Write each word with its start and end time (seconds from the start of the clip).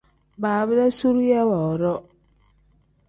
Baaba-dee 0.41 0.93
zuriya 0.99 1.41
woodoo. 1.49 1.99